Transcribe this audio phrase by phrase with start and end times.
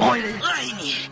[0.00, 1.07] 我依爱你。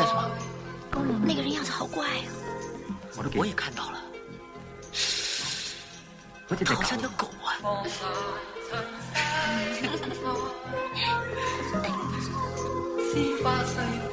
[0.00, 0.26] 干什么？
[1.26, 2.24] 那个人样子好怪啊！
[3.18, 4.00] 我的我也看到了，
[6.74, 7.84] 好像条狗啊！